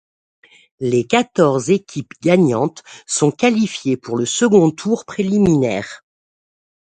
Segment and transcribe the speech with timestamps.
[0.79, 6.03] Les quatorze équipes gagnantes sont qualifiées pour le second Tour préliminaire.